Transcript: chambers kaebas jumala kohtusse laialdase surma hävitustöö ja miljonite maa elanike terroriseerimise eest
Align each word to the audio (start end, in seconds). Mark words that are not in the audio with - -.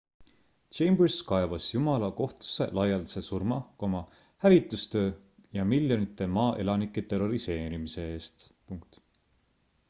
chambers 0.75 1.17
kaebas 1.31 1.65
jumala 1.73 2.07
kohtusse 2.19 2.67
laialdase 2.77 3.21
surma 3.25 3.99
hävitustöö 4.47 5.11
ja 5.59 5.65
miljonite 5.75 6.27
maa 6.37 6.49
elanike 6.65 7.01
terroriseerimise 7.13 8.09
eest 8.17 8.45